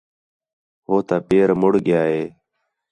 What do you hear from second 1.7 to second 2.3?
ڳِیا ہے